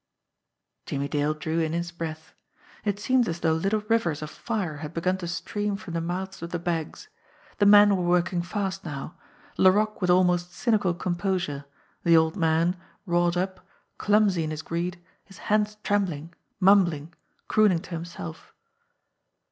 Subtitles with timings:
[0.87, 2.33] Jimmie Dale drew in his breath.
[2.83, 6.41] It seemed as though little rivers of fire had begun to stream from the mouths
[6.41, 7.07] of the bags.
[7.59, 9.13] The men were working fast now;
[9.59, 11.65] Laroque with al most cynical composure;
[12.03, 13.63] the old man, wrought up,
[13.99, 17.13] clumsy in his greed, his hands trembling, mumbling,
[17.47, 18.55] crooning to himself.